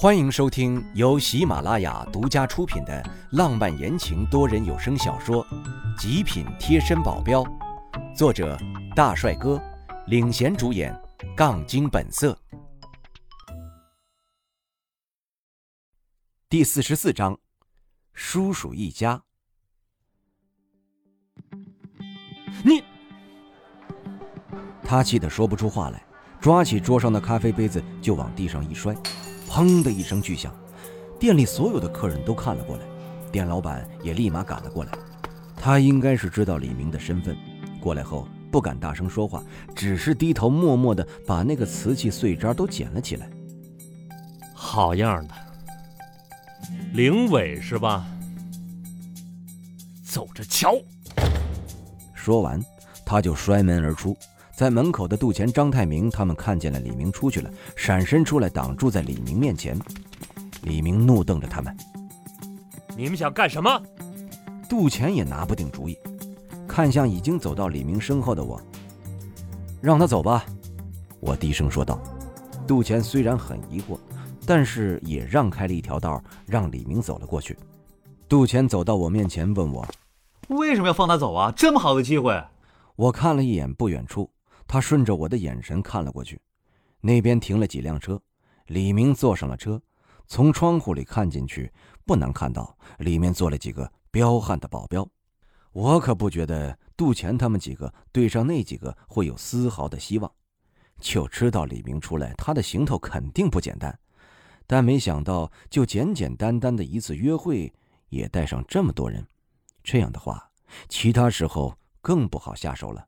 [0.00, 5.44] 欢迎收听由喜马拉雅独家出品的浪漫言情多人有声小说
[6.00, 7.42] 《极品贴身保镖》，
[8.16, 8.56] 作者
[8.94, 9.60] 大帅哥
[10.06, 10.96] 领衔主演，
[11.36, 12.38] 杠精本色。
[16.48, 17.36] 第四十四章，
[18.12, 19.20] 叔叔一家。
[22.62, 22.84] 你，
[24.84, 26.00] 他气得说不出话来，
[26.40, 28.94] 抓起桌上的咖啡杯子就往地上一摔。
[29.48, 30.54] 砰的一声巨响，
[31.18, 32.82] 店里所有的客人都看了过来，
[33.32, 34.92] 店老板也立马赶了过来。
[35.56, 37.36] 他应该是知道李明的身份，
[37.80, 39.42] 过来后不敢大声说话，
[39.74, 43.28] 只是低头默默的把那个瓷器碎渣都捡了起来。
[44.54, 45.34] 好样的，
[46.92, 48.06] 灵伟是吧？
[50.04, 50.76] 走着瞧。
[52.14, 52.62] 说完，
[53.04, 54.16] 他就摔门而出。
[54.58, 59.78] 在门口的杜钱、张太明他们看见了李明出去了，闪身出来挡住在李明面前。
[60.62, 61.72] 李明怒瞪着他们
[62.98, 63.80] ：“你们想干什么？”
[64.68, 65.96] 杜钱也拿不定主意，
[66.66, 68.60] 看向已经走到李明身后的我
[69.80, 70.44] ：“让他走吧。”
[71.22, 71.96] 我低声说道。
[72.66, 73.96] 杜钱虽然很疑惑，
[74.44, 77.56] 但是也让开了一条道，让李明走了过去。
[78.28, 79.86] 杜钱走到我面前问我
[80.50, 81.52] ：“为什么要放他走啊？
[81.56, 82.42] 这么好的机会！”
[82.96, 84.28] 我看了一眼不远处。
[84.68, 86.40] 他顺着我的眼神看了过去，
[87.00, 88.20] 那边停了几辆车，
[88.66, 89.82] 李明坐上了车，
[90.26, 91.72] 从窗户里看进去，
[92.04, 95.08] 不难看到里面坐了几个彪悍的保镖。
[95.72, 100.30] 我可不觉得杜钱他们几个对上那几个会有丝毫的希望，
[101.00, 103.98] 就知道李明出来，他的行头肯定不简单。
[104.66, 107.72] 但没想到，就简简单单的一次约会，
[108.10, 109.26] 也带上这么多人，
[109.82, 110.50] 这样的话，
[110.90, 113.06] 其他时候更不好下手了。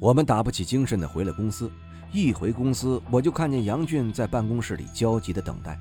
[0.00, 1.68] 我们打不起精神的回了公司，
[2.12, 5.76] 一回公司我就看见杨俊在办公室里焦急的等待。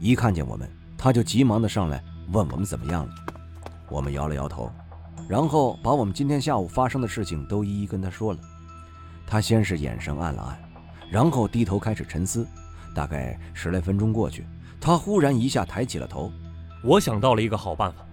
[0.00, 3.14] 一看见我们，他就急忙的上来问我们怎么样了。
[3.88, 4.68] 我们摇了摇头，
[5.28, 8.40] 然后把我们今天下午发生的事情都一一跟他说了。
[9.28, 10.58] 他先是眼神暗了暗，
[11.08, 12.44] 然后低头开始沉思。
[12.96, 14.44] 大概十来分钟过去，
[14.80, 16.32] 他忽然一下抬起了头。
[16.82, 18.04] 我想到了一个好办法，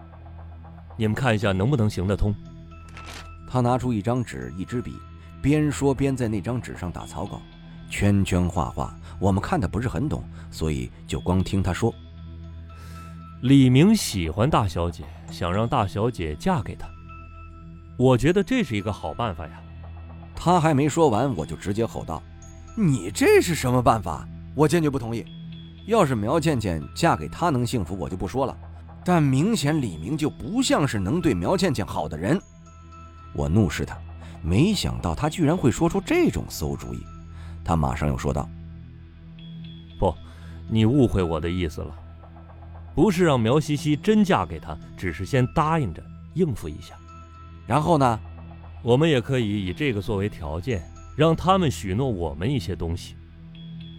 [0.95, 2.35] 你们看一下能不能行得通。
[3.47, 4.99] 他拿出一张纸，一支笔。
[5.41, 7.41] 边说边在那张纸上打草稿，
[7.89, 8.93] 圈圈画画。
[9.19, 11.93] 我们看的不是很懂，所以就光听他说。
[13.41, 16.87] 李明喜欢大小姐，想让大小姐嫁给他。
[17.97, 19.61] 我觉得这是一个好办法呀。
[20.35, 22.21] 他还没说完，我就直接吼道
[22.75, 24.27] ：“你这是什么办法？
[24.55, 25.23] 我坚决不同意！
[25.85, 28.57] 要是苗倩倩嫁给他能幸福，我就不说了。
[29.05, 32.41] 但明显李明就不像是能对苗倩倩好的人。”
[33.33, 33.97] 我怒视他。
[34.41, 36.99] 没想到他居然会说出这种馊主意，
[37.65, 38.47] 他马上又说道
[39.99, 40.13] ：“不，
[40.69, 41.93] 你误会我的意思了，
[42.95, 46.01] 不是让苗西西真嫁给他，只是先答应着
[46.35, 46.95] 应付一下。
[47.65, 48.19] 然后呢，
[48.83, 53.15] 我们也可以以这个作为条件，让他们许诺我们一些东西，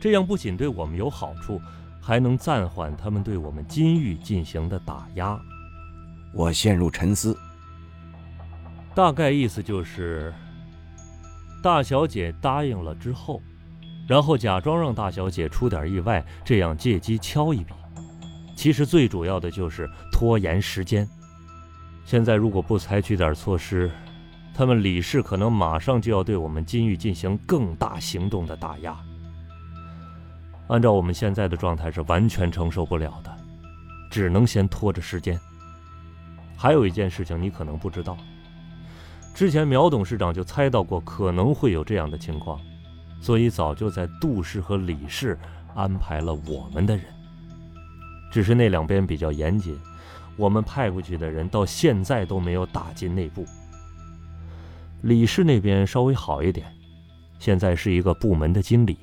[0.00, 1.60] 这样不仅对我们有好处，
[2.00, 5.38] 还能暂缓他们对我们金玉进行的打压。”
[6.32, 7.36] 我陷入沉思。
[8.98, 10.34] 大概意思就是，
[11.62, 13.40] 大小姐答应了之后，
[14.08, 17.72] 然后假装让大小姐出点意外，这样借机敲一笔。
[18.56, 21.08] 其实最主要的就是拖延时间。
[22.04, 23.88] 现在如果不采取点措施，
[24.52, 28.98] 他们李氏可能马上就要对我们金玉进行更大行动的打压。
[30.66, 33.32] 按照我们现在的状态是完全承受不了的，
[34.10, 35.38] 只能先拖着时间。
[36.56, 38.18] 还有一件事情你可能不知道。
[39.38, 42.60] 之前苗董事长就猜到过可能会有这样的情况，
[43.20, 45.38] 所以早就在杜氏和李氏
[45.76, 47.04] 安排了我们的人。
[48.32, 49.78] 只是那两边比较严谨，
[50.36, 53.46] 我们派过去的人到现在都没有打进内部。
[55.02, 56.66] 李氏那边稍微好一点，
[57.38, 58.98] 现在是一个部门的经理。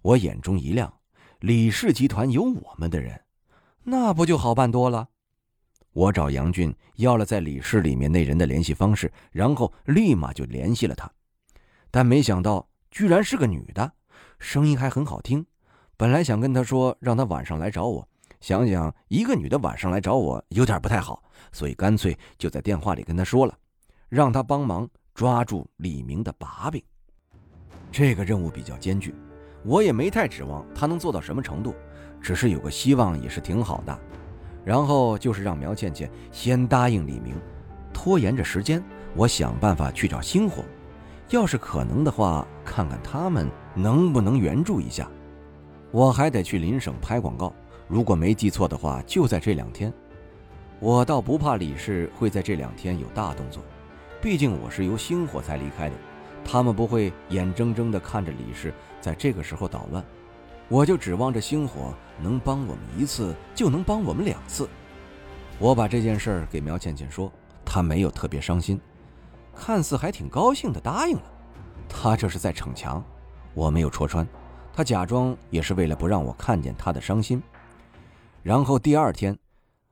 [0.00, 0.94] 我眼中一亮，
[1.40, 3.20] 李氏集团有我们的人，
[3.82, 5.08] 那不就好办多了？
[5.92, 11.10] 我找杨俊要了在李氏里面那人的联系方式，然后立马就联系了他，
[11.90, 13.92] 但没想到居然是个女的，
[14.38, 15.44] 声音还很好听。
[15.96, 18.08] 本来想跟她说让她晚上来找我，
[18.40, 21.22] 想想一个女的晚上来找我有点不太好，
[21.52, 23.56] 所以干脆就在电话里跟她说了，
[24.08, 26.82] 让她帮忙抓住李明的把柄。
[27.90, 29.14] 这个任务比较艰巨，
[29.62, 31.74] 我也没太指望她能做到什么程度，
[32.20, 34.00] 只是有个希望也是挺好的。
[34.64, 37.34] 然后就是让苗倩倩先答应李明，
[37.92, 38.82] 拖延着时间，
[39.14, 40.62] 我想办法去找星火，
[41.30, 45.08] 要是可能的话，看看他们能不能援助一下。
[45.90, 47.52] 我还得去邻省拍广告，
[47.88, 49.92] 如果没记错的话，就在这两天。
[50.78, 53.62] 我倒不怕李氏会在这两天有大动作，
[54.20, 55.94] 毕竟我是由星火才离开的，
[56.44, 60.04] 他们不会眼睁睁地看着李氏在这个时候捣乱。
[60.72, 64.66] 我就指望着星火能帮我们一次，就能帮我们两次。
[65.58, 67.30] 我把这件事儿给苗倩倩说，
[67.62, 68.80] 她没有特别伤心，
[69.54, 71.22] 看似还挺高兴的答应了。
[71.90, 73.04] 她这是在逞强，
[73.52, 74.26] 我没有戳穿，
[74.72, 77.42] 她假装也是为了不让我看见她的伤心。
[78.42, 79.38] 然后第二天，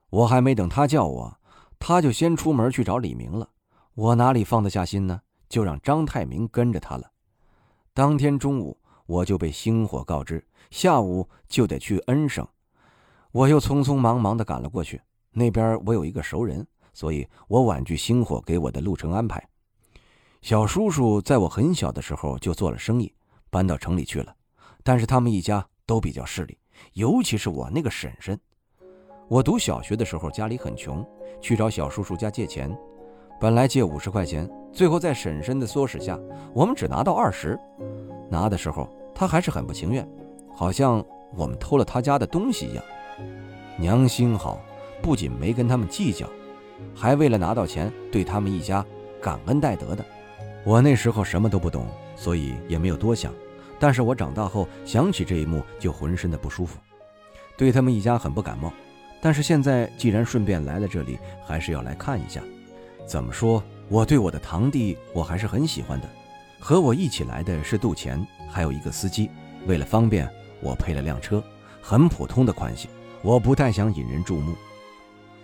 [0.08, 1.38] 我还没等她叫我，
[1.78, 3.46] 她就先出门去找李明了。
[3.92, 5.20] 我哪里放得下心呢？
[5.46, 7.10] 就让张太明跟着她了。
[7.92, 8.78] 当天中午，
[9.10, 10.46] 我就被星火告知。
[10.70, 12.46] 下午就得去恩省，
[13.32, 15.02] 我又匆匆忙忙地赶了过去。
[15.32, 19.44] 那边我有一个熟人，所以我婉拒星火给我的路程安排。
[20.42, 23.12] 小叔叔在我很小的时候就做了生意，
[23.50, 24.32] 搬到城里去了。
[24.84, 26.56] 但是他们一家都比较势利，
[26.92, 28.38] 尤其是我那个婶婶。
[29.26, 31.04] 我读小学的时候家里很穷，
[31.40, 32.72] 去找小叔叔家借钱，
[33.40, 36.16] 本来借五十块钱，最后在婶婶的唆使下，
[36.54, 37.58] 我们只拿到二十。
[38.30, 40.06] 拿的时候他还是很不情愿。
[40.54, 41.04] 好像
[41.34, 42.84] 我们偷了他家的东西一样。
[43.78, 44.60] 娘心好，
[45.00, 46.28] 不仅没跟他们计较，
[46.94, 48.84] 还为了拿到钱对他们一家
[49.22, 50.04] 感恩戴德的。
[50.64, 53.32] 我那时候什么都不懂，所以也没有多想。
[53.78, 56.78] 但是我长大后想起这一幕，就浑身的不舒服，
[57.56, 58.70] 对他们一家很不感冒。
[59.22, 62.42] 但是现在既然顺便来了这里，还是要来看一下。
[63.06, 66.08] 怎么说，我对我的堂弟我还是很喜欢的。
[66.60, 69.28] 和我一起来的是杜钱，还有一个司机。
[69.66, 70.30] 为了方便。
[70.62, 71.42] 我配了辆车，
[71.80, 72.90] 很普通的款型。
[73.22, 74.54] 我不太想引人注目。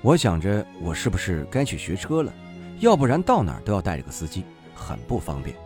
[0.02, 2.30] 我想着，我是不是该去学车了？
[2.80, 5.56] 要不然到哪儿都要带着个司机，很不方便。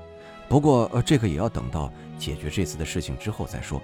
[0.48, 3.82] 不过，呃，这个也要等到解决这次的事情之后再说。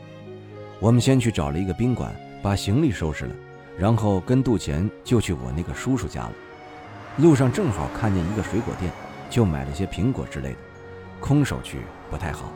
[0.79, 3.35] 我们先去找了一个宾馆，把行李收拾了，
[3.77, 6.33] 然后跟杜钱就去我那个叔叔家了。
[7.17, 8.93] 路上正好看见一个水果店，
[9.29, 10.59] 就买了些苹果之类的。
[11.21, 11.79] 空手去
[12.11, 12.53] 不太好，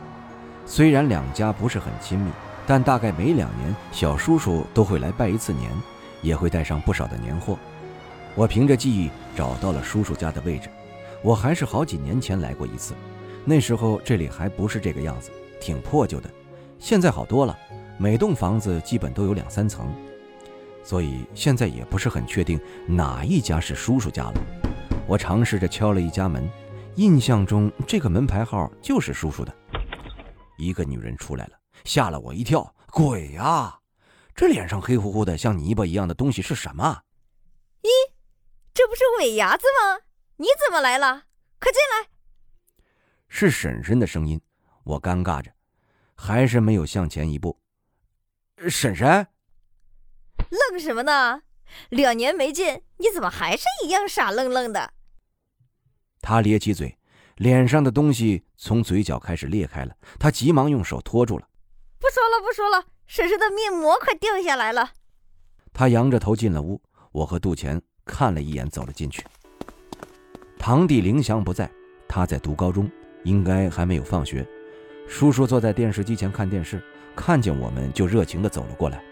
[0.65, 2.31] 虽然两家不是很亲密。
[2.67, 5.69] 但大概每两年，小叔叔都会来拜一次年，
[6.21, 7.57] 也会带上不少的年货。
[8.35, 10.69] 我凭着记忆找到了叔叔家的位置。
[11.23, 12.93] 我还是好几年前来过一次，
[13.43, 16.29] 那时候这里还不是这个样子，挺破旧的。
[16.79, 17.57] 现在好多了，
[17.97, 19.91] 每栋房子基本都有两三层，
[20.83, 24.33] 所以现在也不是很确定哪一家是叔叔家了。
[25.07, 26.47] 我尝试着敲了一家门，
[26.95, 29.55] 印象中这个门牌号就是叔叔的。
[30.57, 31.57] 一个女人出来了。
[31.83, 32.75] 吓了我一跳！
[32.91, 33.79] 鬼呀，
[34.35, 37.01] 这脸上黑乎乎的像泥巴一样的东西是什么？
[37.81, 37.87] 咦，
[38.71, 40.01] 这不是尾牙子吗？
[40.35, 41.23] 你怎么来了？
[41.59, 42.09] 快进来！
[43.27, 44.39] 是婶婶的声音。
[44.83, 45.51] 我尴尬着，
[46.15, 47.59] 还是没有向前一步。
[48.69, 49.27] 婶婶，
[50.49, 51.41] 愣什么呢？
[51.89, 54.93] 两年没见，你怎么还是一样傻愣愣的？
[56.21, 56.97] 他咧起嘴，
[57.37, 59.93] 脸上的东西从嘴角开始裂开了。
[60.19, 61.47] 他急忙用手托住了。
[61.99, 64.91] 不说了，不说了，婶婶的面膜快掉下来了。
[65.73, 66.81] 他仰着头进了屋，
[67.11, 69.25] 我和杜钱看了一眼，走了进去。
[70.59, 71.69] 堂弟林翔不在，
[72.07, 72.89] 他在读高中，
[73.23, 74.47] 应该还没有放学。
[75.07, 76.83] 叔叔坐在电视机前看电视，
[77.15, 79.03] 看见我们就热情地走了过来。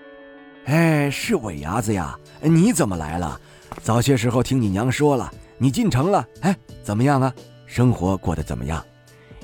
[0.65, 3.39] 哎，是尾牙子呀，你怎么来了？
[3.81, 6.25] 早些时候听你娘说了，你进城了。
[6.41, 7.33] 哎，怎么样啊？
[7.65, 8.83] 生活过得怎么样？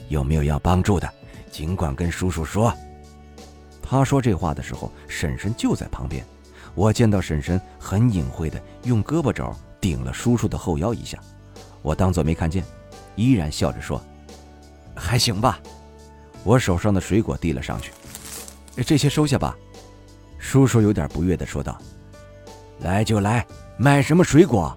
[0.09, 1.09] 有没有要帮助的？
[1.51, 2.73] 尽管跟叔叔说。
[3.81, 6.23] 他说这话的时候，婶婶就在旁边。
[6.73, 9.49] 我见到婶婶很隐晦的用胳膊肘
[9.79, 11.17] 顶了叔叔的后腰一下，
[11.81, 12.63] 我当作没看见，
[13.15, 14.01] 依然笑着说
[14.93, 15.59] ：“还行吧。”
[16.43, 17.91] 我手上的水果递了上去，
[18.85, 19.55] 这些收下吧。
[20.37, 21.79] 叔叔有点不悦的说道
[22.81, 23.45] ：“来就来，
[23.77, 24.75] 买什么水果？”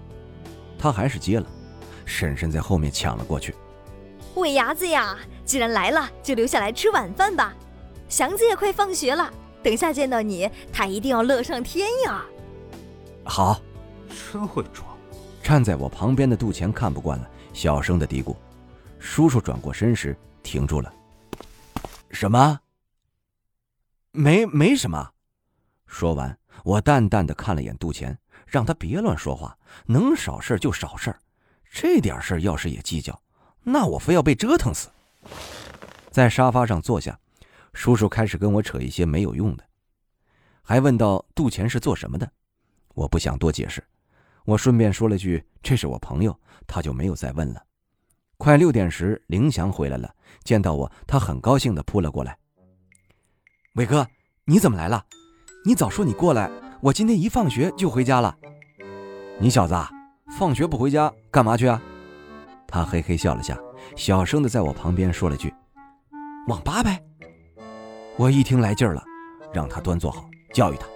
[0.77, 1.45] 他还是接了。
[2.05, 3.53] 婶婶在后面抢了过去
[4.35, 7.53] ：“尾牙子呀，既然来了，就留下来吃晚饭吧。”
[8.09, 12.25] 祥子也快放学了，等下见到你，他一定要乐上天呀！
[13.23, 13.61] 好，
[14.31, 14.87] 真会装。
[15.43, 18.35] 站在我旁边的杜钱看不惯了，小声的嘀咕。
[18.97, 20.91] 叔叔转过身时停住了。
[22.09, 22.59] 什么？
[24.11, 25.11] 没没什么。
[25.85, 31.15] 说完，我淡淡的看了眼杜钱，让他别乱说话，能少事就少事
[31.71, 33.21] 这点事要是也计较，
[33.63, 34.89] 那我非要被折腾死。
[36.09, 37.19] 在沙发上坐下。
[37.71, 39.63] 叔叔开始跟我扯一些没有用的，
[40.63, 42.29] 还问到杜钱是做什么的，
[42.95, 43.81] 我不想多解释，
[44.43, 47.63] 我顺便说了句这是我朋友，他就没有再问了。
[48.37, 52.35] 快六点时，林祥回来了，见到我，他很高兴的扑了过来。
[53.75, 54.05] 伟哥，
[54.45, 55.05] 你怎么来了？
[55.63, 56.49] 你早说你过来，
[56.81, 58.33] 我今天一放学就回家了。
[59.37, 59.75] 你小子，
[60.37, 61.81] 放学不回家干嘛去啊？
[62.65, 63.57] 他嘿嘿笑了下，
[63.97, 65.53] 小声的在我旁边说了句
[66.47, 67.03] ：“网吧呗。”
[68.15, 69.03] 我一听来劲儿了，
[69.53, 70.87] 让他端坐好，教育他：“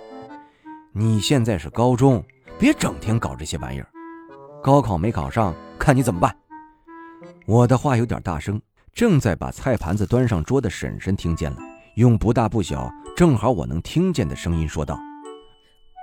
[0.94, 2.24] 你现在是高中，
[2.58, 3.88] 别整天搞这些玩意儿。
[4.64, 6.34] 高考没考上，看你怎么办。”
[7.46, 8.62] 我的话有点大声，
[8.94, 11.58] 正在把菜盘子端上桌的婶婶听见了，
[11.96, 12.90] 用不大不小。
[13.18, 14.98] 正好我能听见的声音说道：“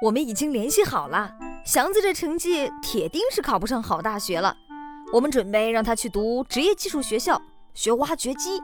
[0.03, 1.31] 我们已经联系好了，
[1.63, 4.57] 祥子这成绩铁定是考不上好大学了。
[5.13, 7.41] 我们准备让他去读职业技术学校，
[7.75, 8.59] 学挖掘机。”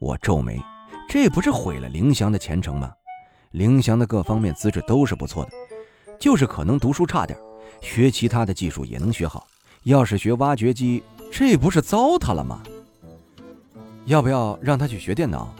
[0.00, 0.60] 我皱眉，
[1.08, 2.90] 这不是毁了凌翔的前程吗？
[3.52, 5.52] 凌翔的各方面资质都是不错的，
[6.18, 7.38] 就是可能读书差点，
[7.80, 9.46] 学其他的技术也能学好。
[9.84, 12.60] 要是学挖掘机，这不是糟蹋了吗？
[14.06, 15.54] 要不要让他去学电脑？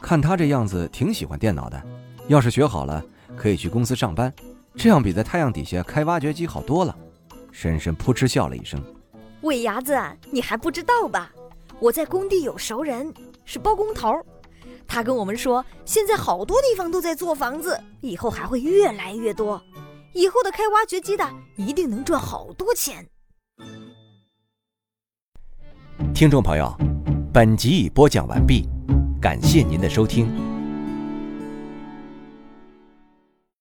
[0.00, 1.80] 看他这样子，挺喜欢电脑的。
[2.26, 3.04] 要是学好了，
[3.36, 4.32] 可以去公司上班，
[4.76, 6.96] 这样比在太阳底下开挖掘机好多了。
[7.50, 8.82] 深深扑哧笑了一声
[9.42, 9.94] ：“魏伢子，
[10.30, 11.32] 你还不知道吧？
[11.80, 13.12] 我在工地有熟人，
[13.44, 14.14] 是包工头。
[14.86, 19.62] 他跟我们说，现在好多地方都在做房子，以后还会越来越多。
[20.12, 23.06] 以后的开挖掘机的，一定能赚好多钱。”
[26.14, 26.74] 听众朋友，
[27.32, 28.68] 本集已播讲完毕。
[29.20, 30.51] 感谢您的收听。